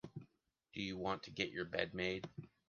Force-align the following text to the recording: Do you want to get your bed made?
Do 0.73 0.81
you 0.81 0.97
want 0.97 1.21
to 1.25 1.29
get 1.29 1.51
your 1.51 1.65
bed 1.65 1.93
made? 1.93 2.27